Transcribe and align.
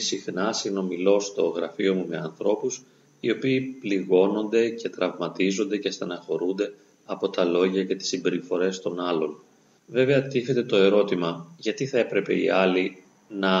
συχνά 0.00 0.52
συνομιλώ 0.52 1.20
στο 1.20 1.46
γραφείο 1.46 1.94
μου 1.94 2.06
με 2.08 2.16
ανθρώπους 2.16 2.82
οι 3.20 3.30
οποίοι 3.30 3.60
πληγώνονται 3.60 4.68
και 4.68 4.88
τραυματίζονται 4.88 5.76
και 5.76 5.90
στεναχωρούνται 5.90 6.72
από 7.04 7.28
τα 7.28 7.44
λόγια 7.44 7.84
και 7.84 7.94
τις 7.94 8.08
συμπεριφορές 8.08 8.80
των 8.80 9.00
άλλων. 9.00 9.36
Βέβαια 9.86 10.22
τίθεται 10.28 10.62
το 10.62 10.76
ερώτημα 10.76 11.46
γιατί 11.58 11.86
θα 11.86 11.98
έπρεπε 11.98 12.40
οι 12.40 12.48
άλλοι 12.48 13.02
να 13.28 13.52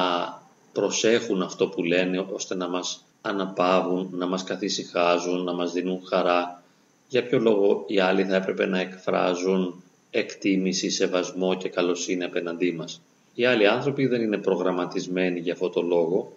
προσέχουν 0.72 1.42
αυτό 1.42 1.68
που 1.68 1.82
λένε 1.82 2.26
ώστε 2.32 2.54
να 2.54 2.68
μας 2.68 3.04
αναπαύουν, 3.20 4.08
να 4.12 4.26
μας 4.26 4.44
καθησυχάζουν, 4.44 5.44
να 5.44 5.52
μας 5.52 5.72
δίνουν 5.72 6.00
χαρά; 6.06 6.62
Για 7.08 7.26
ποιο 7.26 7.38
λόγο 7.38 7.84
οι 7.86 7.98
άλλοι 8.00 8.24
θα 8.24 8.36
έπρεπε 8.36 8.66
να 8.66 8.80
εκφράζουν 8.80 9.82
εκτίμηση, 10.10 10.90
σεβασμό 10.90 11.54
και 11.56 11.68
καλοσύνη 11.68 12.24
απέναντί 12.24 12.72
μας; 12.72 13.00
Οι 13.34 13.44
άλλοι 13.44 13.66
άνθρωποι 13.66 14.06
δεν 14.06 14.22
είναι 14.22 14.38
προγραμματισμένοι 14.38 15.40
για 15.40 15.52
αυτό 15.52 15.68
το 15.68 15.82
λόγο. 15.82 16.32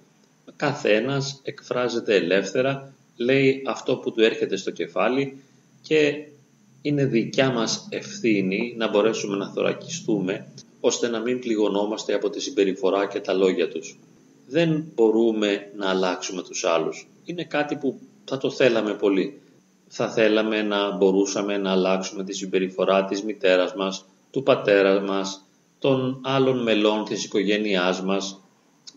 Καθένας 0.55 1.39
εκφράζεται 1.43 2.15
ελεύθερα, 2.15 2.93
λέει 3.17 3.61
αυτό 3.65 3.97
που 3.97 4.11
του 4.11 4.21
έρχεται 4.21 4.55
στο 4.55 4.71
κεφάλι 4.71 5.37
και 5.81 6.25
είναι 6.81 7.05
δικιά 7.05 7.51
μας 7.51 7.87
ευθύνη 7.89 8.73
να 8.77 8.89
μπορέσουμε 8.89 9.37
να 9.37 9.49
θωρακιστούμε 9.49 10.47
ώστε 10.79 11.07
να 11.07 11.19
μην 11.19 11.39
πληγωνόμαστε 11.39 12.13
από 12.13 12.29
τη 12.29 12.41
συμπεριφορά 12.41 13.07
και 13.07 13.19
τα 13.19 13.33
λόγια 13.33 13.69
τους. 13.69 13.99
Δεν 14.47 14.85
μπορούμε 14.95 15.71
να 15.77 15.89
αλλάξουμε 15.89 16.41
τους 16.41 16.63
άλλους. 16.63 17.07
Είναι 17.25 17.43
κάτι 17.43 17.75
που 17.75 17.99
θα 18.25 18.37
το 18.37 18.49
θέλαμε 18.49 18.93
πολύ. 18.93 19.41
Θα 19.87 20.11
θέλαμε 20.11 20.61
να 20.61 20.91
μπορούσαμε 20.91 21.57
να 21.57 21.71
αλλάξουμε 21.71 22.23
τη 22.23 22.33
συμπεριφορά 22.33 23.05
της 23.05 23.23
μητέρας 23.23 23.75
μας, 23.75 24.05
του 24.31 24.43
πατέρας 24.43 25.01
μας, 25.01 25.45
των 25.83 26.19
άλλων 26.23 26.61
μελών 26.61 27.05
της 27.05 27.23
οικογένειάς 27.23 28.01
μας, 28.01 28.41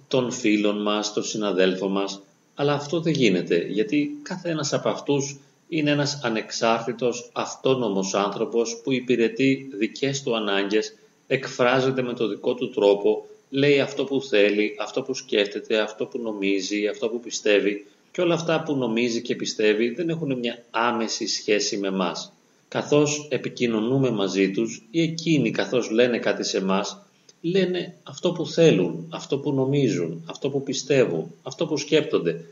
των 0.08 0.30
φίλων 0.30 0.82
μας, 0.82 1.12
των 1.12 1.22
συναδέλφων 1.22 1.92
μας, 1.92 2.22
αλλά 2.54 2.72
αυτό 2.72 3.00
δεν 3.00 3.12
γίνεται 3.12 3.66
γιατί 3.68 4.18
κάθε 4.22 4.50
ένας 4.50 4.72
από 4.72 4.88
αυτούς 4.88 5.38
είναι 5.68 5.90
ένας 5.90 6.20
ανεξάρτητος 6.22 7.30
αυτόνομος 7.32 8.14
άνθρωπος 8.14 8.80
που 8.84 8.92
υπηρετεί 8.92 9.70
δικές 9.78 10.22
του 10.22 10.36
ανάγκες, 10.36 10.94
εκφράζεται 11.26 12.02
με 12.02 12.12
το 12.12 12.28
δικό 12.28 12.54
του 12.54 12.70
τρόπο, 12.70 13.26
λέει 13.50 13.80
αυτό 13.80 14.04
που 14.04 14.22
θέλει, 14.22 14.76
αυτό 14.80 15.02
που 15.02 15.14
σκέφτεται, 15.14 15.78
αυτό 15.78 16.06
που 16.06 16.18
νομίζει, 16.18 16.86
αυτό 16.86 17.08
που 17.08 17.20
πιστεύει 17.20 17.86
και 18.12 18.20
όλα 18.20 18.34
αυτά 18.34 18.62
που 18.62 18.76
νομίζει 18.76 19.22
και 19.22 19.36
πιστεύει 19.36 19.90
δεν 19.90 20.08
έχουν 20.08 20.38
μια 20.38 20.64
άμεση 20.70 21.26
σχέση 21.26 21.76
με 21.76 21.90
μας. 21.90 22.32
Καθώς 22.76 23.26
επικοινωνούμε 23.30 24.10
μαζί 24.10 24.50
τους 24.50 24.82
ή 24.90 25.02
εκείνοι 25.02 25.50
καθώς 25.50 25.90
λένε 25.90 26.18
κάτι 26.18 26.44
σε 26.44 26.64
μας, 26.64 27.02
λένε 27.40 27.94
αυτό 28.02 28.32
που 28.32 28.46
θέλουν, 28.46 29.06
αυτό 29.10 29.38
που 29.38 29.52
νομίζουν, 29.52 30.22
αυτό 30.26 30.50
που 30.50 30.62
πιστεύουν, 30.62 31.34
αυτό 31.42 31.66
που 31.66 31.76
σκέπτονται. 31.76 32.44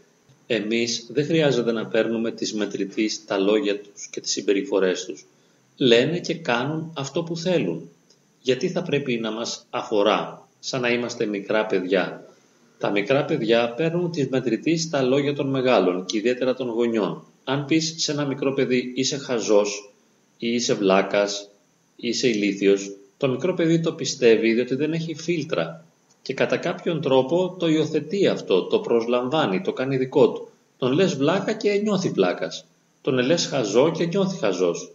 Εμείς 0.46 1.06
δεν 1.10 1.24
χρειάζεται 1.24 1.72
να 1.72 1.86
παίρνουμε 1.86 2.30
τις 2.30 2.54
μετρητής 2.54 3.24
τα 3.24 3.38
λόγια 3.38 3.80
τους 3.80 4.08
και 4.10 4.20
τις 4.20 4.30
συμπεριφορές 4.30 5.04
τους. 5.04 5.24
Λένε 5.76 6.18
και 6.18 6.34
κάνουν 6.34 6.92
αυτό 6.96 7.22
που 7.22 7.36
θέλουν. 7.36 7.88
Γιατί 8.40 8.68
θα 8.68 8.82
πρέπει 8.82 9.16
να 9.16 9.30
μας 9.30 9.66
αφορά, 9.70 10.48
σαν 10.60 10.80
να 10.80 10.88
είμαστε 10.88 11.26
μικρά 11.26 11.66
παιδιά. 11.66 12.26
Τα 12.78 12.90
μικρά 12.90 13.24
παιδιά 13.24 13.74
παίρνουν 13.74 14.10
τις 14.10 14.28
μετρητής 14.28 14.90
τα 14.90 15.02
λόγια 15.02 15.34
των 15.34 15.50
μεγάλων 15.50 16.04
και 16.04 16.18
ιδιαίτερα 16.18 16.54
των 16.54 16.68
γονιών. 16.68 17.24
Αν 17.44 17.64
πεις 17.64 17.94
σε 17.96 18.12
ένα 18.12 18.24
μικρό 18.24 18.52
παιδί 18.52 18.92
είσαι 18.94 19.16
χαζός 19.16 19.93
ή 20.38 20.54
είσαι 20.54 20.74
βλάκας 20.74 21.48
ή 21.96 22.08
είσαι 22.08 22.28
ηλίθιος, 22.28 22.96
το 23.16 23.28
μικρό 23.28 23.54
παιδί 23.54 23.80
το 23.80 23.92
πιστεύει 23.92 24.52
διότι 24.52 24.74
δεν 24.74 24.92
έχει 24.92 25.14
φίλτρα 25.14 25.84
και 26.22 26.34
κατά 26.34 26.56
κάποιον 26.56 27.00
τρόπο 27.00 27.56
το 27.58 27.68
υιοθετεί 27.68 28.26
αυτό, 28.26 28.66
το 28.66 28.78
προσλαμβάνει, 28.78 29.60
το 29.60 29.72
κάνει 29.72 29.96
δικό 29.96 30.32
του. 30.32 30.48
Τον 30.78 30.92
λες 30.92 31.16
βλάκα 31.16 31.52
και 31.52 31.72
νιώθει 31.72 32.08
βλάκας. 32.08 32.66
Τον 33.02 33.18
λες 33.18 33.46
χαζό 33.46 33.90
και 33.90 34.06
νιώθει 34.06 34.38
χαζός. 34.38 34.92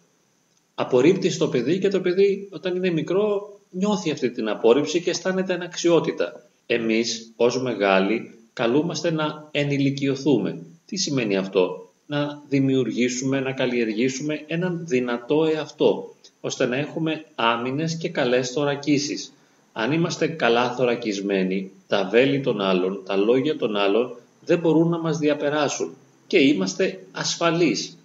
Απορρίπτεις 0.75 1.37
το 1.37 1.47
παιδί 1.47 1.79
και 1.79 1.87
το 1.87 2.01
παιδί 2.01 2.47
όταν 2.51 2.75
είναι 2.75 2.89
μικρό 2.89 3.59
νιώθει 3.69 4.11
αυτή 4.11 4.31
την 4.31 4.49
απόρριψη 4.49 5.01
και 5.01 5.09
αισθάνεται 5.09 5.53
αναξιότητα. 5.53 6.49
Εμείς 6.65 7.33
ως 7.35 7.61
μεγάλοι 7.61 8.33
καλούμαστε 8.53 9.11
να 9.11 9.47
ενηλικιωθούμε. 9.51 10.61
Τι 10.85 10.97
σημαίνει 10.97 11.37
αυτό; 11.37 11.88
Να 12.11 12.41
δημιουργήσουμε, 12.49 13.39
να 13.39 13.51
καλλιεργήσουμε 13.51 14.43
έναν 14.47 14.83
δυνατό 14.87 15.45
εαυτό, 15.45 16.15
ώστε 16.41 16.65
να 16.65 16.75
έχουμε 16.75 17.25
άμυνες 17.35 17.97
και 17.97 18.09
καλές 18.09 18.49
θωρακίσεις. 18.49 19.33
Αν 19.73 19.91
είμαστε 19.91 20.27
καλά 20.27 20.75
θωρακισμένοι, 20.75 21.71
τα 21.87 22.07
βέλη 22.11 22.39
των 22.39 22.61
άλλων, 22.61 23.01
τα 23.05 23.15
λόγια 23.15 23.57
των 23.57 23.75
άλλων 23.75 24.15
δεν 24.45 24.59
μπορούν 24.59 24.89
να 24.89 24.99
μας 24.99 25.17
διαπεράσουν 25.17 25.95
και 26.27 26.37
είμαστε 26.39 26.99
ασφαλείς. 27.11 27.97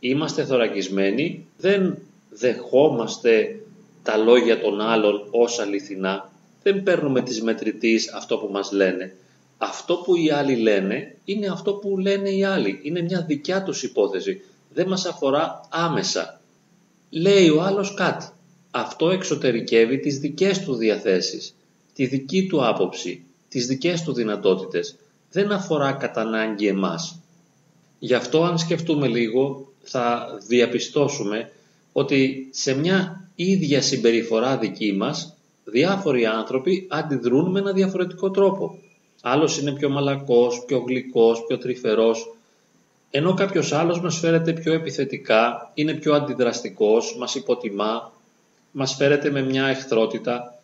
Είμαστε 0.00 0.44
θωρακισμένοι, 0.44 1.46
δεν 1.58 1.98
δεχόμαστε 2.30 3.60
τα 4.02 4.16
λόγια 4.16 4.60
των 4.60 4.80
άλλων 4.80 5.26
ως 5.30 5.58
αληθινά, 5.58 6.32
δεν 6.62 6.82
παίρνουμε 6.82 7.22
τις 7.22 7.42
μετρητής 7.42 8.12
αυτό 8.12 8.36
που 8.36 8.52
μας 8.52 8.72
λένε. 8.72 9.14
Αυτό 9.58 9.94
που 9.96 10.16
οι 10.16 10.30
άλλοι 10.30 10.56
λένε 10.56 11.16
είναι 11.24 11.46
αυτό 11.46 11.72
που 11.72 11.98
λένε 11.98 12.30
οι 12.30 12.44
άλλοι. 12.44 12.80
Είναι 12.82 13.02
μια 13.02 13.22
δικιά 13.22 13.62
τους 13.62 13.82
υπόθεση. 13.82 14.40
Δεν 14.74 14.88
μας 14.88 15.06
αφορά 15.06 15.60
άμεσα. 15.68 16.40
Λέει 17.10 17.48
ο 17.48 17.62
άλλος 17.62 17.94
κάτι 17.94 18.26
αυτό 18.70 19.10
εξωτερικεύει 19.10 19.98
τις 19.98 20.18
δικές 20.18 20.60
του 20.60 20.74
διαθέσεις, 20.74 21.54
τη 21.94 22.06
δική 22.06 22.46
του 22.46 22.66
άποψη, 22.66 23.24
τις 23.48 23.66
δικές 23.66 24.02
του 24.02 24.12
δυνατότητες. 24.12 24.96
Δεν 25.30 25.52
αφορά 25.52 25.92
κατά 25.92 26.20
ανάγκη 26.20 26.66
εμάς. 26.66 27.18
Γι' 27.98 28.14
αυτό 28.14 28.42
αν 28.42 28.58
σκεφτούμε 28.58 29.08
λίγο 29.08 29.72
θα 29.82 30.28
διαπιστώσουμε 30.46 31.52
ότι 31.92 32.48
σε 32.50 32.74
μια 32.74 33.30
ίδια 33.34 33.82
συμπεριφορά 33.82 34.58
δική 34.58 34.92
μας 34.92 35.36
διάφοροι 35.64 36.26
άνθρωποι 36.26 36.86
αντιδρούν 36.90 37.50
με 37.50 37.58
ένα 37.58 37.72
διαφορετικό 37.72 38.30
τρόπο. 38.30 38.78
Άλλος 39.22 39.58
είναι 39.58 39.72
πιο 39.72 39.88
μαλακός, 39.88 40.64
πιο 40.66 40.78
γλυκός, 40.78 41.44
πιο 41.46 41.58
τρυφερός, 41.58 42.34
ενώ 43.10 43.34
κάποιος 43.34 43.72
άλλος 43.72 44.00
μας 44.00 44.18
φέρεται 44.18 44.52
πιο 44.52 44.72
επιθετικά, 44.72 45.70
είναι 45.74 45.92
πιο 45.92 46.14
αντιδραστικός, 46.14 47.16
μας 47.18 47.34
υποτιμά, 47.34 48.12
μας 48.70 48.94
φέρεται 48.94 49.30
με 49.30 49.42
μια 49.42 49.66
εχθρότητα, 49.66 50.58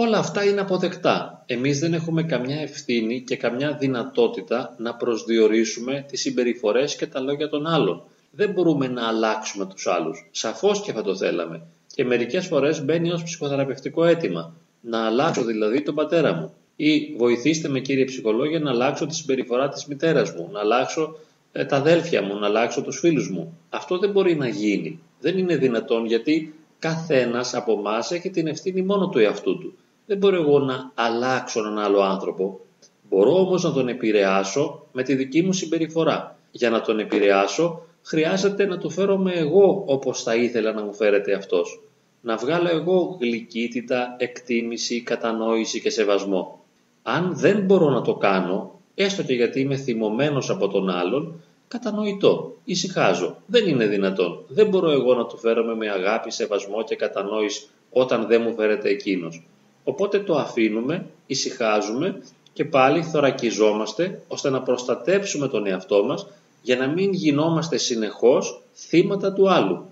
όλα 0.00 0.18
αυτά 0.18 0.44
είναι 0.44 0.60
αποδεκτά. 0.60 1.42
Εμείς 1.46 1.78
δεν 1.78 1.94
έχουμε 1.94 2.22
καμιά 2.22 2.60
ευθύνη 2.60 3.20
και 3.20 3.36
καμιά 3.36 3.72
δυνατότητα 3.72 4.74
να 4.78 4.94
προσδιορίσουμε 4.94 6.04
τις 6.08 6.20
συμπεριφορές 6.20 6.96
και 6.96 7.06
τα 7.06 7.20
λόγια 7.20 7.48
των 7.48 7.66
άλλων. 7.66 8.02
Δεν 8.30 8.50
μπορούμε 8.50 8.88
να 8.88 9.06
αλλάξουμε 9.06 9.66
τους 9.66 9.86
άλλους. 9.86 10.28
Σαφώς 10.30 10.80
και 10.80 10.92
θα 10.92 11.02
το 11.02 11.16
θέλαμε. 11.16 11.60
Και 11.94 12.04
μερικές 12.04 12.46
φορές 12.46 12.84
μπαίνει 12.84 13.10
ως 13.10 13.22
ψυχοθεραπευτικό 13.22 14.04
αίτημα. 14.04 14.52
Να 14.80 15.06
αλλάξω 15.06 15.44
δηλαδή 15.44 15.82
τον 15.82 15.94
πατέρα 15.94 16.32
μου. 16.32 16.54
Ή 16.80 17.14
βοηθήστε 17.16 17.68
με 17.68 17.80
κύριε 17.80 18.04
ψυχολόγια 18.04 18.58
να 18.58 18.70
αλλάξω 18.70 19.06
τη 19.06 19.14
συμπεριφορά 19.14 19.68
της 19.68 19.86
μητέρας 19.86 20.32
μου, 20.34 20.48
να 20.52 20.60
αλλάξω 20.60 21.16
ε, 21.52 21.64
τα 21.64 21.76
αδέλφια 21.76 22.22
μου, 22.22 22.38
να 22.38 22.46
αλλάξω 22.46 22.82
τους 22.82 22.98
φίλους 22.98 23.30
μου. 23.30 23.58
Αυτό 23.70 23.98
δεν 23.98 24.10
μπορεί 24.10 24.36
να 24.36 24.48
γίνει. 24.48 25.00
Δεν 25.20 25.38
είναι 25.38 25.56
δυνατόν 25.56 26.06
γιατί 26.06 26.54
καθένας 26.78 27.54
από 27.54 27.72
εμάς 27.72 28.10
έχει 28.10 28.30
την 28.30 28.46
ευθύνη 28.46 28.82
μόνο 28.82 29.08
του 29.08 29.18
εαυτού 29.18 29.58
του. 29.58 29.74
Δεν 30.06 30.18
μπορώ 30.18 30.36
εγώ 30.36 30.58
να 30.58 30.90
αλλάξω 30.94 31.60
έναν 31.60 31.78
άλλο 31.78 32.00
άνθρωπο. 32.00 32.60
Μπορώ 33.08 33.40
όμως 33.40 33.62
να 33.62 33.72
τον 33.72 33.88
επηρεάσω 33.88 34.86
με 34.92 35.02
τη 35.02 35.14
δική 35.14 35.42
μου 35.42 35.52
συμπεριφορά. 35.52 36.38
Για 36.50 36.70
να 36.70 36.80
τον 36.80 36.98
επηρεάσω 36.98 37.82
χρειάζεται 38.02 38.66
να 38.66 38.78
του 38.78 38.90
φέρομαι 38.90 39.32
εγώ 39.32 39.82
όπως 39.86 40.22
θα 40.22 40.34
ήθελα 40.34 40.72
να 40.72 40.82
μου 40.82 40.94
φέρεται 40.94 41.34
αυτός. 41.34 41.82
Να 42.20 42.36
βγάλω 42.36 42.68
εγώ 42.68 43.18
γλυκύτητα, 43.20 44.16
εκτίμηση, 44.18 45.02
κατανόηση 45.02 45.80
και 45.80 45.90
σεβασμό. 45.90 46.58
Αν 47.16 47.36
δεν 47.36 47.60
μπορώ 47.60 47.90
να 47.90 48.02
το 48.02 48.14
κάνω, 48.14 48.80
έστω 48.94 49.22
και 49.22 49.34
γιατί 49.34 49.60
είμαι 49.60 49.76
θυμωμένος 49.76 50.50
από 50.50 50.68
τον 50.68 50.90
άλλον, 50.90 51.40
Κατανοητό. 51.68 52.56
Ησυχάζω. 52.64 53.36
Δεν 53.46 53.68
είναι 53.68 53.86
δυνατόν. 53.86 54.44
Δεν 54.48 54.68
μπορώ 54.68 54.90
εγώ 54.90 55.14
να 55.14 55.26
του 55.26 55.38
φέρομαι 55.38 55.74
με 55.74 55.90
αγάπη, 55.90 56.30
σεβασμό 56.30 56.84
και 56.84 56.96
κατανόηση 56.96 57.66
όταν 57.90 58.26
δεν 58.26 58.42
μου 58.42 58.54
φέρεται 58.54 58.88
εκείνος. 58.88 59.46
Οπότε 59.84 60.18
το 60.18 60.34
αφήνουμε, 60.34 61.06
ησυχάζουμε 61.26 62.22
και 62.52 62.64
πάλι 62.64 63.02
θωρακιζόμαστε 63.02 64.22
ώστε 64.28 64.50
να 64.50 64.62
προστατέψουμε 64.62 65.48
τον 65.48 65.66
εαυτό 65.66 66.04
μας 66.04 66.26
για 66.62 66.76
να 66.76 66.86
μην 66.86 67.12
γινόμαστε 67.12 67.76
συνεχώς 67.76 68.62
θύματα 68.74 69.32
του 69.32 69.50
άλλου. 69.50 69.84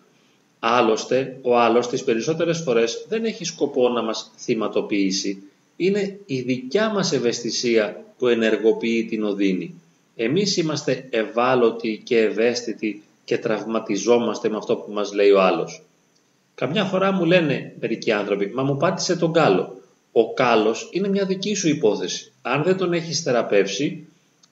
Άλλωστε, 0.58 1.38
ο 1.42 1.58
άλλος 1.58 1.88
τις 1.88 2.04
περισσότερες 2.04 2.58
φορές 2.58 3.04
δεν 3.08 3.24
έχει 3.24 3.44
σκοπό 3.44 3.88
να 3.88 4.02
μας 4.02 4.30
θυματοποιήσει. 4.36 5.42
Είναι 5.76 6.18
η 6.26 6.40
δικιά 6.40 6.88
μας 6.88 7.12
ευαισθησία 7.12 8.04
που 8.18 8.26
ενεργοποιεί 8.26 9.04
την 9.04 9.24
οδύνη. 9.24 9.74
Εμείς 10.16 10.56
είμαστε 10.56 11.06
ευάλωτοι 11.10 12.00
και 12.04 12.18
ευαίσθητοι 12.18 13.02
και 13.24 13.38
τραυματιζόμαστε 13.38 14.48
με 14.48 14.56
αυτό 14.56 14.76
που 14.76 14.92
μας 14.92 15.12
λέει 15.12 15.30
ο 15.30 15.40
άλλος. 15.40 15.82
Καμιά 16.54 16.84
φορά 16.84 17.12
μου 17.12 17.24
λένε 17.24 17.74
μερικοί 17.80 18.12
άνθρωποι, 18.12 18.46
μα 18.54 18.62
μου 18.62 18.76
πάτησε 18.76 19.16
τον 19.16 19.32
κάλο. 19.32 19.80
ο 20.12 20.32
κάλος 20.32 20.88
είναι 20.92 21.08
μια 21.08 21.24
δική 21.24 21.54
σου 21.54 21.68
υπόθεση. 21.68 22.32
Αν 22.42 22.62
δεν 22.62 22.76
τον 22.76 22.92
έχεις 22.92 23.20
θεραπεύσει, 23.20 24.06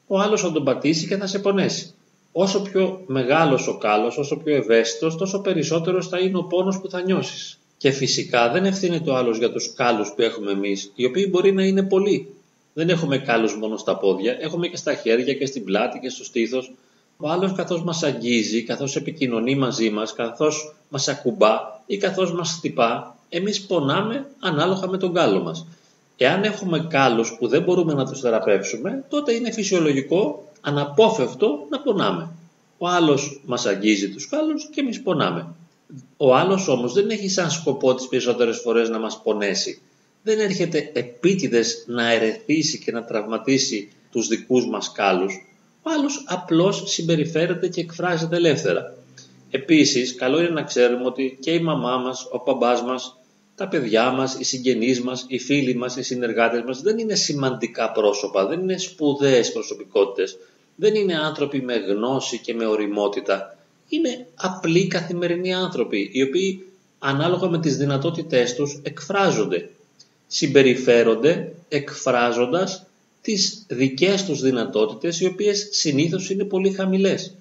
ο 0.07 0.19
άλλος 0.19 0.41
θα 0.41 0.53
τον 0.53 0.65
πατήσει 0.65 1.07
και 1.07 1.17
θα 1.17 1.27
σε 1.27 1.39
πονέσει. 1.39 1.95
Όσο 2.33 2.63
πιο 2.63 3.03
μεγάλος 3.07 3.69
ο 3.69 3.79
κάλος, 3.79 4.19
όσο 4.19 4.37
πιο 4.37 4.55
ευαίσθητος, 4.55 5.17
τόσο 5.17 5.41
περισσότερος 5.41 6.09
θα 6.09 6.19
είναι 6.19 6.39
ο 6.39 6.45
πόνος 6.45 6.81
που 6.81 6.91
θα 6.91 7.01
νιώσεις. 7.03 7.59
Και 7.85 7.91
φυσικά 7.91 8.51
δεν 8.51 8.65
ευθύνεται 8.65 9.11
ο 9.11 9.17
άλλος 9.17 9.39
για 9.39 9.53
τους 9.53 9.75
κάλους 9.75 10.13
που 10.17 10.23
έχουμε 10.23 10.51
εμείς, 10.51 10.93
οι 10.95 11.05
οποίοι 11.05 11.27
μπορεί 11.31 11.53
να 11.53 11.65
είναι 11.65 11.83
πολλοί. 11.83 12.35
Δεν 12.75 12.89
έχουμε 12.89 13.19
κάλους 13.19 13.57
μόνο 13.57 13.77
στα 13.77 13.97
πόδια, 13.97 14.37
έχουμε 14.41 14.69
και 14.69 14.77
στα 14.77 14.95
χέρια 14.95 15.35
και 15.35 15.47
στην 15.47 15.65
πλάτη 15.65 15.99
και 15.99 16.09
στο 16.09 16.25
στήθος. 16.25 16.73
Ο 17.17 17.29
άλλος 17.29 17.53
καθώς 17.53 17.83
μας 17.83 18.03
αγγίζει, 18.03 18.63
καθώς 18.63 18.97
επικοινωνεί 18.97 19.55
μαζί 19.55 19.91
μας, 19.91 20.13
καθώς 20.13 20.75
μας 20.89 21.09
ακουμπά 21.09 21.59
ή 21.87 21.97
καθώς 21.97 22.33
μας 22.33 22.53
χτυπά, 22.53 23.17
εμείς 23.29 23.67
πονάμε 23.67 24.27
ανάλογα 24.41 24.89
με 24.89 24.99
τον 24.99 25.15
κάλο 25.15 25.43
μας. 25.43 25.67
Εάν 26.17 26.43
έχουμε 26.43 26.87
κάλους 26.91 27.37
που 27.39 27.49
δεν 27.49 27.63
μπορούμε 27.63 27.95
να 27.95 28.07
τους 28.07 28.21
θεραπεύσουμε, 28.21 29.05
τότε 29.09 29.33
είναι 29.33 29.53
φυσιολογικό, 29.53 30.53
αναπόφευκτο 30.61 31.67
να 31.71 31.81
πονάμε. 31.81 32.29
Ο 32.79 32.89
άλλος 32.89 33.41
μας 33.47 33.67
αγγίζει 33.67 34.11
τους 34.11 34.29
κάλους 34.29 34.69
και 34.71 34.81
εμείς 34.81 35.03
πονάμε. 35.03 35.47
Ο 36.17 36.35
άλλος 36.35 36.69
όμως 36.69 36.93
δεν 36.93 37.11
έχει 37.11 37.29
σαν 37.29 37.51
σκοπό 37.51 37.95
τις 37.95 38.09
περισσότερες 38.09 38.59
φορές 38.59 38.89
να 38.89 38.99
μας 38.99 39.21
πονέσει. 39.23 39.81
Δεν 40.23 40.41
έρχεται 40.41 40.91
επίτηδες 40.93 41.85
να 41.87 42.13
ερεθίσει 42.13 42.79
και 42.79 42.93
να 42.93 43.05
τραυματίσει 43.05 43.91
τους 44.11 44.29
δικούς 44.29 44.67
μας 44.67 44.93
κάλους. 44.93 45.47
Ο 45.83 45.91
άλλος 45.99 46.25
απλώς 46.27 46.83
συμπεριφέρεται 46.87 47.69
και 47.69 47.81
εκφράζεται 47.81 48.37
ελεύθερα. 48.37 48.95
Επίσης, 49.51 50.15
καλό 50.15 50.39
είναι 50.39 50.49
να 50.49 50.63
ξέρουμε 50.63 51.05
ότι 51.05 51.39
και 51.41 51.51
η 51.51 51.61
μαμά 51.61 51.97
μας, 51.97 52.29
ο 52.31 52.39
παμπάς 52.39 52.83
μας, 52.83 53.17
τα 53.55 53.69
παιδιά 53.69 54.11
μας, 54.11 54.37
οι 54.39 54.45
συγγενείς 54.45 55.01
μας, 55.01 55.25
οι 55.29 55.39
φίλοι 55.39 55.75
μας, 55.75 55.97
οι 55.97 56.03
συνεργάτες 56.03 56.63
μας 56.67 56.81
δεν 56.81 56.99
είναι 56.99 57.15
σημαντικά 57.15 57.93
πρόσωπα, 57.93 58.47
δεν 58.47 58.61
είναι 58.61 58.79
σπουδαίες 58.79 59.53
προσωπικότητες, 59.53 60.37
δεν 60.77 60.95
είναι 60.95 61.19
άνθρωποι 61.19 61.63
με 61.63 61.75
γνώση 61.75 62.39
και 62.39 62.55
με 62.55 62.67
οριμότητα. 62.67 63.59
Είναι 63.89 64.27
απλοί 64.35 64.87
καθημερινοί 64.87 65.55
άνθρωποι, 65.55 66.11
οι 66.13 66.23
οποίοι 66.23 66.65
ανάλογα 66.99 67.49
με 67.49 67.61
τις 67.61 67.77
δυνατότητές 67.77 68.55
τους 68.55 68.81
εκφράζονται. 68.83 69.71
Συμπεριφέρονται 70.27 71.53
εκφράζοντας 71.69 72.87
τις 73.23 73.65
δικές 73.69 74.25
τους 74.25 74.41
δυνατότητες, 74.41 75.21
οι 75.21 75.27
οποίες 75.27 75.69
συνήθως 75.71 76.31
είναι 76.31 76.45
πολύ 76.45 76.71
χαμηλές. 76.73 77.35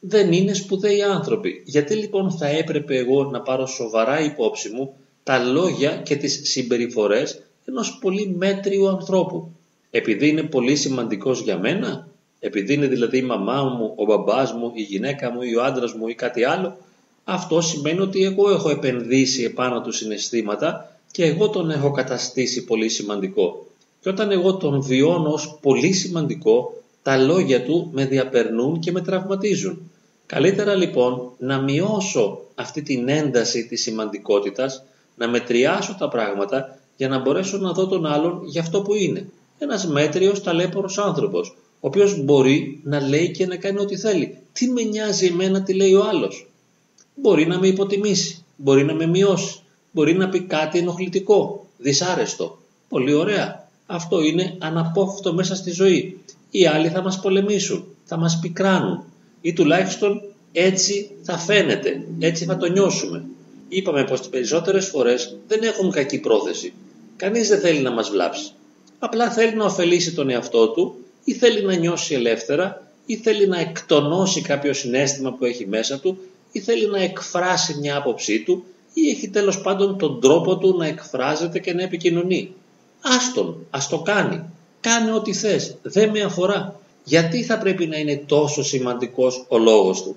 Δεν 0.00 0.32
είναι 0.32 0.54
σπουδαίοι 0.54 1.02
άνθρωποι. 1.02 1.62
Γιατί 1.64 1.94
λοιπόν 1.94 2.30
θα 2.30 2.46
έπρεπε 2.46 2.96
εγώ 2.96 3.24
να 3.24 3.40
πάρω 3.40 3.66
σοβαρά 3.66 4.20
υπόψη 4.20 4.68
μου 4.68 4.94
τα 5.22 5.38
λόγια 5.38 5.96
και 5.96 6.16
τις 6.16 6.40
συμπεριφορές 6.42 7.42
ενός 7.64 7.98
πολύ 8.00 8.34
μέτριου 8.38 8.88
ανθρώπου; 8.88 9.50
Επειδή 9.90 10.28
είναι 10.28 10.42
πολύ 10.42 10.76
σημαντικός 10.76 11.40
για 11.40 11.58
μένα, 11.58 12.07
επειδή 12.40 12.74
είναι 12.74 12.86
δηλαδή 12.86 13.18
η 13.18 13.22
μαμά 13.22 13.62
μου, 13.62 13.92
ο 13.96 14.04
μπαμπάς 14.04 14.52
μου, 14.52 14.72
η 14.74 14.82
γυναίκα 14.82 15.32
μου 15.32 15.42
ή 15.42 15.56
ο 15.56 15.64
άντρας 15.64 15.92
μου 15.92 16.08
ή 16.08 16.14
κάτι 16.14 16.44
άλλο, 16.44 16.76
αυτό 17.24 17.60
σημαίνει 17.60 18.00
ότι 18.00 18.24
εγώ 18.24 18.50
έχω 18.50 18.70
επενδύσει 18.70 19.42
επάνω 19.42 19.80
του 19.80 19.92
συναισθήματα 19.92 20.98
και 21.10 21.24
εγώ 21.24 21.48
τον 21.48 21.70
έχω 21.70 21.90
καταστήσει 21.90 22.64
πολύ 22.64 22.88
σημαντικό. 22.88 23.66
Και 24.00 24.08
όταν 24.08 24.30
εγώ 24.30 24.54
τον 24.56 24.82
βιώνω 24.82 25.32
ως 25.32 25.58
πολύ 25.62 25.92
σημαντικό, 25.92 26.72
τα 27.02 27.16
λόγια 27.16 27.64
του 27.64 27.88
με 27.92 28.04
διαπερνούν 28.04 28.80
και 28.80 28.92
με 28.92 29.00
τραυματίζουν. 29.00 29.90
Καλύτερα 30.26 30.74
λοιπόν 30.74 31.30
να 31.38 31.60
μειώσω 31.60 32.40
αυτή 32.54 32.82
την 32.82 33.08
ένταση 33.08 33.66
της 33.66 33.82
σημαντικότητας 33.82 34.82
να 35.16 35.28
μετριάσω 35.28 35.96
τα 35.98 36.08
πράγματα 36.08 36.78
για 36.96 37.08
να 37.08 37.18
μπορέσω 37.18 37.58
να 37.58 37.72
δω 37.72 37.86
τον 37.86 38.06
άλλον 38.06 38.40
για 38.44 38.60
αυτό 38.60 38.82
που 38.82 38.94
είναι. 38.94 39.28
Ένας 39.58 39.86
μέτριος 39.86 40.42
ταλέπορος 40.42 40.98
άνθρωπος, 40.98 41.56
ο 41.80 41.86
οποίος 41.86 42.24
μπορεί 42.24 42.80
να 42.84 43.00
λέει 43.00 43.30
και 43.30 43.46
να 43.46 43.56
κάνει 43.56 43.80
ό,τι 43.80 43.96
θέλει. 43.96 44.38
Τι 44.52 44.68
με 44.68 44.82
νοιάζει 44.82 45.26
εμένα 45.26 45.62
τι 45.62 45.74
λέει 45.74 45.94
ο 45.94 46.04
άλλος. 46.04 46.50
Μπορεί 47.14 47.46
να 47.46 47.58
με 47.58 47.66
υποτιμήσει, 47.66 48.44
μπορεί 48.56 48.84
να 48.84 48.94
με 48.94 49.06
μειώσει, 49.06 49.58
μπορεί 49.90 50.14
να 50.14 50.28
πει 50.28 50.40
κάτι 50.40 50.78
ενοχλητικό, 50.78 51.66
δυσάρεστο. 51.78 52.58
Πολύ 52.88 53.12
ωραία. 53.12 53.68
Αυτό 53.86 54.22
είναι 54.22 54.56
αναπόφευκτο 54.58 55.32
μέσα 55.32 55.54
στη 55.54 55.70
ζωή. 55.70 56.18
Οι 56.50 56.66
άλλοι 56.66 56.88
θα 56.88 57.02
μας 57.02 57.20
πολεμήσουν, 57.20 57.84
θα 58.04 58.16
μας 58.16 58.38
πικράνουν 58.40 59.02
ή 59.40 59.52
τουλάχιστον 59.52 60.22
έτσι 60.52 61.10
θα 61.22 61.38
φαίνεται, 61.38 62.06
έτσι 62.18 62.44
θα 62.44 62.56
το 62.56 62.66
νιώσουμε 62.66 63.24
είπαμε 63.68 64.04
πως 64.04 64.18
τις 64.18 64.28
περισσότερες 64.28 64.86
φορές 64.86 65.36
δεν 65.48 65.62
έχουν 65.62 65.90
κακή 65.90 66.18
πρόθεση. 66.18 66.72
Κανείς 67.16 67.48
δεν 67.48 67.60
θέλει 67.60 67.80
να 67.80 67.90
μας 67.90 68.10
βλάψει. 68.10 68.50
Απλά 68.98 69.30
θέλει 69.30 69.54
να 69.54 69.64
ωφελήσει 69.64 70.14
τον 70.14 70.30
εαυτό 70.30 70.68
του 70.68 70.96
ή 71.28 71.32
θέλει 71.34 71.62
να 71.64 71.74
νιώσει 71.74 72.14
ελεύθερα 72.14 72.82
ή 73.06 73.16
θέλει 73.16 73.46
να 73.48 73.60
εκτονώσει 73.60 74.40
κάποιο 74.40 74.72
συνέστημα 74.72 75.32
που 75.32 75.44
έχει 75.44 75.66
μέσα 75.66 76.00
του 76.00 76.18
ή 76.52 76.60
θέλει 76.60 76.86
να 76.86 77.02
εκφράσει 77.02 77.76
μια 77.80 77.96
άποψή 77.96 78.42
του 78.42 78.64
ή 78.92 79.08
έχει 79.08 79.28
τέλος 79.28 79.60
πάντων 79.60 79.98
τον 79.98 80.20
τρόπο 80.20 80.56
του 80.56 80.76
να 80.76 80.86
εκφράζεται 80.86 81.58
και 81.58 81.74
να 81.74 81.82
επικοινωνεί. 81.82 82.52
Άστον, 83.00 83.66
ας 83.70 83.88
το 83.88 83.98
κάνει. 83.98 84.44
Κάνε 84.80 85.12
ό,τι 85.12 85.32
θες. 85.32 85.76
Δεν 85.82 86.10
με 86.10 86.20
αφορά. 86.20 86.80
Γιατί 87.04 87.42
θα 87.42 87.58
πρέπει 87.58 87.86
να 87.86 87.98
είναι 87.98 88.22
τόσο 88.26 88.62
σημαντικός 88.62 89.44
ο 89.48 89.58
λόγος 89.58 90.02
του; 90.02 90.16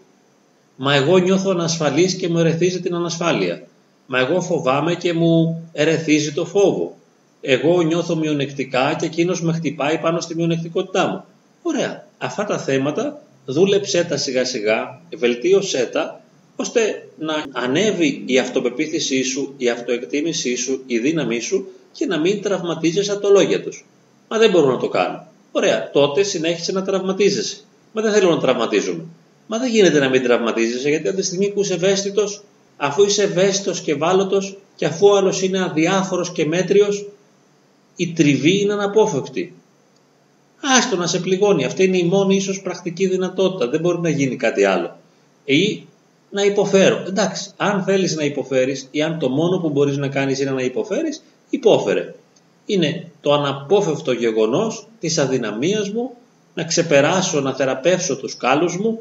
Μα 0.75 0.95
εγώ 0.95 1.17
νιώθω 1.17 1.49
ανασφαλής 1.49 2.15
και 2.15 2.29
μου 2.29 2.37
ερεθίζει 2.37 2.81
την 2.81 2.95
ανασφάλεια. 2.95 3.67
Μα 4.05 4.19
εγώ 4.19 4.41
φοβάμαι 4.41 4.95
και 4.95 5.13
μου 5.13 5.63
ερεθίζει 5.71 6.33
το 6.33 6.45
φόβο. 6.45 6.95
Εγώ 7.41 7.81
νιώθω 7.81 8.15
μειονεκτικά 8.15 8.95
και 8.99 9.05
εκείνος 9.05 9.41
με 9.41 9.53
χτυπάει 9.53 9.97
πάνω 9.97 10.19
στη 10.19 10.35
μειονεκτικότητά 10.35 11.07
μου. 11.07 11.23
Ωραία. 11.61 12.07
Αυτά 12.17 12.45
τα 12.45 12.57
θέματα 12.57 13.21
δούλεψέ 13.45 14.03
τα 14.03 14.17
σιγά 14.17 14.45
σιγά, 14.45 15.01
βελτίωσέ 15.17 15.89
τα, 15.91 16.21
ώστε 16.55 17.07
να 17.19 17.33
ανέβει 17.51 18.23
η 18.25 18.39
αυτοπεποίθησή 18.39 19.23
σου, 19.23 19.53
η 19.57 19.69
αυτοεκτίμησή 19.69 20.55
σου, 20.55 20.83
η 20.85 20.99
δύναμή 20.99 21.39
σου 21.39 21.67
και 21.91 22.05
να 22.05 22.19
μην 22.19 22.41
τραυματίζεσαι 22.41 23.11
από 23.11 23.21
το 23.21 23.29
λόγια 23.29 23.63
τους. 23.63 23.85
Μα 24.27 24.37
δεν 24.37 24.49
μπορώ 24.51 24.71
να 24.71 24.77
το 24.77 24.87
κάνω. 24.87 25.27
Ωραία, 25.51 25.89
τότε 25.91 26.23
συνέχισε 26.23 26.71
να 26.71 26.83
τραυματίζεσαι. 26.83 27.57
Μα 27.91 28.01
δεν 28.01 28.11
θέλω 28.11 28.29
να 28.29 28.39
τραυματίζομαι. 28.39 29.03
Μα 29.47 29.57
δεν 29.57 29.69
γίνεται 29.69 29.99
να 29.99 30.09
μην 30.09 30.23
τραυματίζεσαι 30.23 30.89
γιατί 30.89 31.07
από 31.07 31.17
τη 31.17 31.23
στιγμή 31.23 31.49
που 31.49 31.61
είσαι 31.61 31.73
ευαίσθητος, 31.73 32.43
αφού 32.77 33.03
είσαι 33.03 33.23
ευαίσθητος 33.23 33.81
και 33.81 33.91
ευάλωτος 33.91 34.57
και 34.75 34.85
αφού 34.85 35.07
ο 35.07 35.15
άλλος 35.15 35.41
είναι 35.41 35.63
αδιάφορος 35.63 36.31
και 36.31 36.45
μέτριος, 36.45 37.07
η 37.95 38.13
τριβή 38.13 38.61
είναι 38.61 38.73
αναπόφευκτη. 38.73 39.53
Άστο 40.77 40.95
να 40.95 41.07
σε 41.07 41.19
πληγώνει. 41.19 41.65
Αυτή 41.65 41.83
είναι 41.83 41.97
η 41.97 42.03
μόνη 42.03 42.35
ίσως 42.35 42.61
πρακτική 42.61 43.07
δυνατότητα. 43.07 43.69
Δεν 43.69 43.79
μπορεί 43.79 43.99
να 43.99 44.09
γίνει 44.09 44.35
κάτι 44.35 44.63
άλλο. 44.63 44.97
Ή 45.45 45.85
να 46.29 46.43
υποφέρω. 46.43 47.03
Εντάξει, 47.07 47.51
αν 47.57 47.83
θέλεις 47.83 48.15
να 48.15 48.23
υποφέρεις 48.23 48.87
ή 48.91 49.01
αν 49.01 49.19
το 49.19 49.29
μόνο 49.29 49.59
που 49.59 49.69
μπορείς 49.69 49.97
να 49.97 50.07
κάνεις 50.07 50.39
είναι 50.39 50.51
να 50.51 50.61
υποφέρεις, 50.61 51.23
υπόφερε. 51.49 52.13
Είναι 52.65 53.11
το 53.21 53.33
αναπόφευκτο 53.33 54.11
γεγονός 54.11 54.87
της 54.99 55.17
αδυναμίας 55.17 55.89
μου 55.89 56.11
να 56.53 56.63
ξεπεράσω, 56.63 57.41
να 57.41 57.55
θεραπεύσω 57.55 58.17
τους 58.17 58.37
κάλους 58.37 58.77
μου 58.77 58.99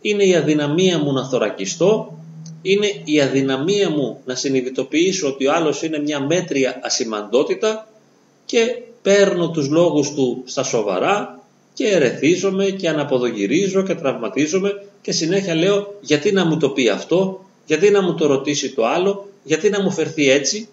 είναι 0.00 0.24
η 0.24 0.34
αδυναμία 0.34 0.98
μου 0.98 1.12
να 1.12 1.28
θωρακιστώ, 1.28 2.18
είναι 2.62 2.86
η 3.04 3.20
αδυναμία 3.20 3.90
μου 3.90 4.20
να 4.24 4.34
συνειδητοποιήσω 4.34 5.28
ότι 5.28 5.46
ο 5.46 5.52
άλλος 5.52 5.82
είναι 5.82 5.98
μια 5.98 6.20
μέτρια 6.20 6.80
ασημαντότητα 6.82 7.88
και 8.46 8.82
παίρνω 9.02 9.50
τους 9.50 9.68
λόγους 9.68 10.14
του 10.14 10.42
στα 10.46 10.62
σοβαρά 10.62 11.40
και 11.74 11.88
ερεθίζομαι 11.88 12.64
και 12.64 12.88
αναποδογυρίζω 12.88 13.82
και 13.82 13.94
τραυματίζομαι 13.94 14.82
και 15.02 15.12
συνέχεια 15.12 15.54
λέω 15.54 15.94
γιατί 16.00 16.32
να 16.32 16.44
μου 16.44 16.56
το 16.56 16.70
πει 16.70 16.88
αυτό, 16.88 17.44
γιατί 17.66 17.90
να 17.90 18.02
μου 18.02 18.14
το 18.14 18.26
ρωτήσει 18.26 18.74
το 18.74 18.86
άλλο, 18.86 19.28
γιατί 19.42 19.70
να 19.70 19.82
μου 19.82 19.90
φερθεί 19.90 20.30
έτσι; 20.30 20.68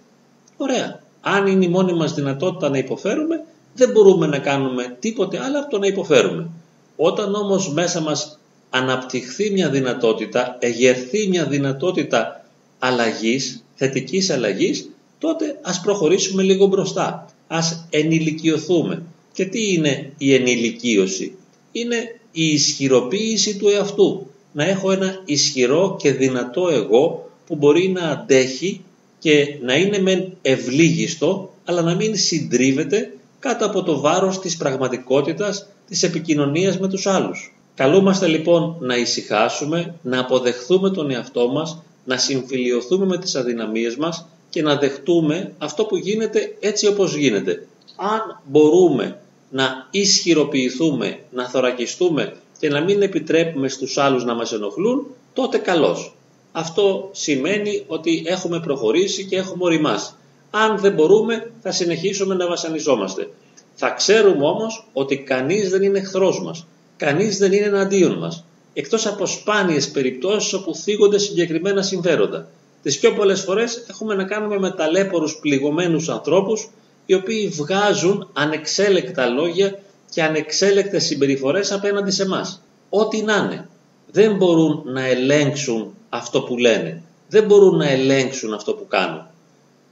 Ωραία. 0.58 1.02
Αν 1.22 1.48
είναι 1.48 1.66
η 1.66 1.68
μόνη 1.68 1.94
μας 1.94 2.14
δυνατότητα 2.14 2.70
να 2.70 2.78
υποφέρουμε, 2.78 3.44
δεν 3.76 3.92
μπορούμε 3.92 4.28
να 4.28 4.40
κάνουμε 4.40 4.98
τίποτε 5.00 5.40
άλλο 5.44 5.60
από 5.60 5.70
το 5.70 5.80
να 5.80 5.88
υποφέρουμε. 5.88 6.50
Όταν 6.96 7.36
όμως 7.36 7.74
μέσα 7.74 8.02
μας 8.02 8.40
αναπτυχθεί 8.70 9.52
μια 9.52 9.70
δυνατότητα, 9.70 10.58
εγερθεί 10.60 11.28
μια 11.28 11.46
δυνατότητα 11.46 12.46
αλλαγής, 12.80 13.64
θετικής 13.76 14.30
αλλαγής, 14.30 14.90
τότε 15.20 15.60
ας 15.62 15.82
προχωρήσουμε 15.82 16.44
λίγο 16.44 16.66
μπροστά. 16.66 17.33
Ας 17.56 17.86
ενηλικιωθούμε. 17.90 19.04
Και 19.34 19.46
τι 19.46 19.74
είναι 19.74 20.12
η 20.18 20.34
ενηλικίωση; 20.34 21.36
Είναι 21.72 22.20
η 22.32 22.46
ισχυροποίηση 22.46 23.58
του 23.58 23.68
εαυτού. 23.68 24.28
Να 24.52 24.64
έχω 24.64 24.92
ένα 24.92 25.22
ισχυρό 25.26 25.96
και 26.00 26.12
δυνατό 26.12 26.68
εγώ 26.70 27.30
που 27.48 27.56
μπορεί 27.56 27.88
να 27.88 28.02
αντέχει 28.02 28.82
και 29.20 29.58
να 29.62 29.76
είναι 29.76 30.00
μεν 30.00 30.38
ευλίγιστο, 30.42 31.54
αλλά 31.66 31.82
να 31.82 31.96
μην 31.96 32.16
συντρίβεται 32.18 33.14
κάτω 33.40 33.66
από 33.66 33.84
το 33.84 34.00
βάρος 34.00 34.40
της 34.40 34.58
πραγματικότητας 34.58 35.68
της 35.88 36.04
επικοινωνίας 36.04 36.80
με 36.80 36.88
τους 36.88 37.08
άλλους. 37.08 37.56
Καλούμαστε 37.76 38.28
λοιπόν 38.28 38.76
να 38.80 38.98
ησυχάσουμε, 38.98 39.96
να 40.02 40.20
αποδεχθούμε 40.20 40.90
τον 40.90 41.12
εαυτό 41.12 41.48
μας, 41.50 41.84
να 42.06 42.18
συμφιλιωθούμε 42.18 43.06
με 43.06 43.18
τις 43.18 43.36
αδυναμίες 43.36 43.96
μας 43.96 44.28
και 44.54 44.62
να 44.62 44.76
δεχτούμε 44.76 45.54
αυτό 45.58 45.86
που 45.86 45.98
γίνεται 45.98 46.56
έτσι 46.60 46.88
όπως 46.88 47.16
γίνεται. 47.16 47.68
Αν 47.96 48.42
μπορούμε 48.46 49.20
να 49.50 49.88
ισχυροποιηθούμε, 49.92 51.20
να 51.32 51.50
θωρακιστούμε 51.50 52.34
και 52.60 52.70
να 52.70 52.82
μην 52.82 53.02
επιτρέπουμε 53.02 53.68
στους 53.68 53.98
άλλους 53.98 54.24
να 54.24 54.34
μας 54.34 54.52
ενοχλούν, 54.54 55.08
τότε 55.34 55.58
καλώς. 55.58 56.16
Αυτό 56.52 57.10
σημαίνει 57.12 57.84
ότι 57.88 58.24
έχουμε 58.26 58.60
προχωρήσει 58.60 59.26
και 59.26 59.36
έχουμε 59.36 59.64
οριμάσει. 59.64 60.12
Αν 60.52 60.78
δεν 60.78 60.94
μπορούμε 60.94 61.52
θα 61.62 61.72
συνεχίσουμε 61.72 62.36
να 62.36 62.48
βασανιζόμαστε. 62.48 63.30
Θα 63.76 63.90
ξέρουμε 63.90 64.46
όμως 64.46 64.88
ότι 64.94 65.18
κανείς 65.18 65.70
δεν 65.70 65.82
είναι 65.82 65.98
εχθρός 65.98 66.42
μας. 66.44 66.66
Κανείς 66.98 67.38
δεν 67.38 67.52
είναι 67.52 67.66
εναντίον 67.66 68.18
μας. 68.18 68.46
Εκτός 68.74 69.06
από 69.06 69.26
σπάνιες 69.26 69.92
περιπτώσεις 69.92 70.54
όπου 70.54 70.76
θίγονται 70.76 71.18
συγκεκριμένα 71.18 71.82
συμφέροντα. 71.82 72.48
Τις 72.84 73.00
πιο 73.00 73.14
πολλές 73.14 73.42
φορές 73.42 73.86
έχουμε 73.90 74.16
να 74.16 74.24
κάνουμε 74.24 74.60
με 74.60 74.72
ταλέπορους 74.72 75.38
πληγωμένους 75.42 76.10
ανθρώπους 76.10 76.70
οι 77.06 77.14
οποίοι 77.14 77.48
βγάζουν 77.48 78.30
ανεξέλεκτα 78.34 79.26
λόγια 79.26 79.80
και 80.10 80.24
ανεξέλεκτες 80.24 81.04
συμπεριφορές 81.04 81.72
απέναντι 81.72 82.12
σε 82.12 82.28
μας. 82.28 82.62
Ό,τι 82.90 83.22
να 83.22 83.36
είναι. 83.36 83.68
Δεν 84.12 84.36
μπορούν 84.36 84.82
να 84.86 85.06
ελέγξουν 85.06 85.96
αυτό 86.10 86.42
που 86.42 86.58
λένε. 86.58 87.02
Δεν 87.28 87.44
μπορούν 87.44 87.78
να 87.78 87.90
ελέγξουν 87.90 88.54
αυτό 88.54 88.74
που 88.74 88.88
κάνουν. 88.88 89.26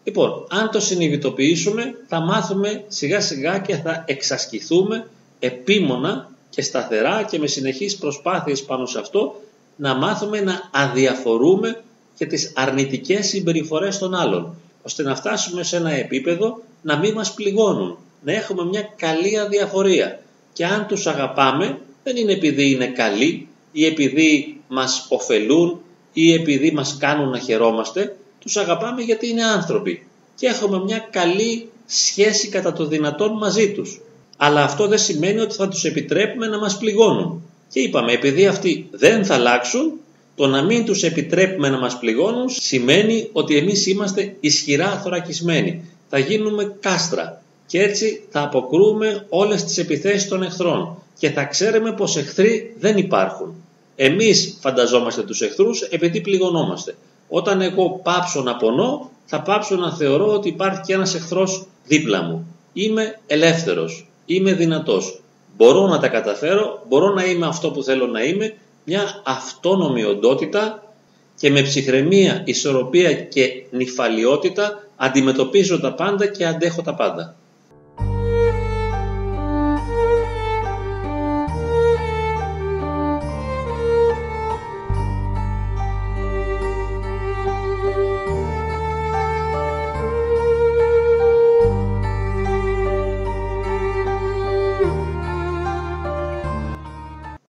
Λοιπόν, 0.03 0.47
αν 0.49 0.69
το 0.71 0.79
συνειδητοποιήσουμε 0.79 1.95
θα 2.07 2.19
μάθουμε 2.19 2.83
σιγά 2.87 3.21
σιγά 3.21 3.59
και 3.59 3.75
θα 3.75 4.03
εξασκηθούμε 4.07 5.07
επίμονα 5.39 6.31
και 6.49 6.61
σταθερά 6.61 7.23
και 7.23 7.39
με 7.39 7.47
συνεχείς 7.47 7.97
προσπάθειες 7.97 8.63
πάνω 8.63 8.85
σε 8.85 8.99
αυτό 8.99 9.41
να 9.75 9.95
μάθουμε 9.95 10.41
να 10.41 10.69
αδιαφορούμε 10.71 11.83
και 12.21 12.27
τις 12.27 12.51
αρνητικές 12.55 13.27
συμπεριφορές 13.27 13.97
των 13.97 14.15
άλλων 14.15 14.55
ώστε 14.81 15.03
να 15.03 15.15
φτάσουμε 15.15 15.63
σε 15.63 15.75
ένα 15.75 15.91
επίπεδο 15.91 16.61
να 16.81 16.97
μην 16.97 17.13
μας 17.13 17.33
πληγώνουν, 17.33 17.97
να 18.23 18.33
έχουμε 18.33 18.65
μια 18.65 18.93
καλή 18.95 19.39
αδιαφορία 19.39 20.19
και 20.53 20.65
αν 20.65 20.87
τους 20.87 21.07
αγαπάμε 21.07 21.79
δεν 22.03 22.15
είναι 22.15 22.31
επειδή 22.31 22.71
είναι 22.71 22.87
καλοί 22.87 23.47
ή 23.71 23.85
επειδή 23.85 24.59
μας 24.67 25.05
ωφελούν 25.09 25.79
ή 26.13 26.33
επειδή 26.33 26.71
μας 26.71 26.97
κάνουν 26.99 27.29
να 27.29 27.39
χαιρόμαστε, 27.39 28.17
τους 28.39 28.57
αγαπάμε 28.57 29.01
γιατί 29.01 29.29
είναι 29.29 29.43
άνθρωποι 29.43 30.07
και 30.35 30.47
έχουμε 30.47 30.79
μια 30.83 31.07
καλή 31.11 31.69
σχέση 31.85 32.49
κατά 32.49 32.73
το 32.73 32.85
δυνατόν 32.85 33.37
μαζί 33.37 33.71
τους. 33.71 34.01
Αλλά 34.37 34.63
αυτό 34.63 34.87
δεν 34.87 34.97
σημαίνει 34.97 35.39
ότι 35.39 35.55
θα 35.55 35.67
τους 35.67 35.83
επιτρέπουμε 35.83 36.47
να 36.47 36.57
μας 36.57 36.77
πληγώνουν. 36.77 37.43
Και 37.69 37.79
είπαμε, 37.79 38.11
επειδή 38.11 38.47
αυτοί 38.47 38.87
δεν 38.91 39.25
θα 39.25 39.33
αλλάξουν, 39.33 39.99
το 40.41 40.47
να 40.47 40.63
μην 40.63 40.85
τους 40.85 41.03
επιτρέπουμε 41.03 41.69
να 41.69 41.77
μας 41.77 41.97
πληγώνουν 41.99 42.49
σημαίνει 42.49 43.29
ότι 43.31 43.57
εμείς 43.57 43.87
είμαστε 43.87 44.35
ισχυρά 44.39 44.99
θωρακισμένοι. 45.03 45.89
Θα 46.09 46.19
γίνουμε 46.19 46.75
κάστρα 46.79 47.41
και 47.65 47.81
έτσι 47.81 48.23
θα 48.29 48.41
αποκρούμε 48.41 49.25
όλες 49.29 49.63
τις 49.63 49.77
επιθέσεις 49.77 50.27
των 50.27 50.43
εχθρών 50.43 50.97
και 51.19 51.29
θα 51.29 51.43
ξέρουμε 51.43 51.93
πως 51.93 52.17
εχθροί 52.17 52.75
δεν 52.79 52.97
υπάρχουν. 52.97 53.55
Εμείς 53.95 54.57
φανταζόμαστε 54.61 55.21
τους 55.21 55.41
εχθρούς 55.41 55.81
επειδή 55.81 56.21
πληγωνόμαστε. 56.21 56.95
Όταν 57.29 57.61
εγώ 57.61 57.99
πάψω 58.03 58.41
να 58.41 58.55
πονώ, 58.55 59.11
θα 59.25 59.41
πάψω 59.41 59.75
να 59.75 59.95
θεωρώ 59.95 60.33
ότι 60.33 60.47
υπάρχει 60.47 60.81
και 60.81 60.93
ένας 60.93 61.15
εχθρός 61.15 61.67
δίπλα 61.85 62.21
μου. 62.21 62.47
Είμαι 62.73 63.19
ελεύθερος, 63.27 64.07
είμαι 64.25 64.53
δυνατός. 64.53 65.21
Μπορώ 65.57 65.87
να 65.87 65.99
τα 65.99 66.07
καταφέρω, 66.07 66.85
μπορώ 66.87 67.13
να 67.13 67.25
είμαι 67.25 67.47
αυτό 67.47 67.71
που 67.71 67.83
θέλω 67.83 68.07
να 68.07 68.23
είμαι, 68.23 68.53
μια 68.83 69.21
αυτόνομη 69.25 70.03
οντότητα 70.03 70.93
και 71.35 71.49
με 71.49 71.61
ψυχραιμία, 71.61 72.41
ισορροπία 72.45 73.13
και 73.13 73.65
νυφαλιότητα 73.71 74.87
αντιμετωπίζω 74.95 75.79
τα 75.79 75.93
πάντα 75.93 76.27
και 76.27 76.45
αντέχω 76.45 76.81
τα 76.81 76.95
πάντα. 76.95 77.35